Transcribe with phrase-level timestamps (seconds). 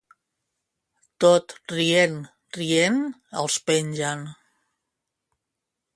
[1.25, 2.17] Tot rient,
[2.61, 2.99] rient,
[3.45, 4.27] els pengen.